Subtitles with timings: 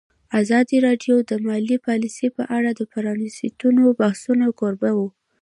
[0.41, 5.07] ازادي راډیو د مالي پالیسي په اړه د پرانیستو بحثونو کوربه وه.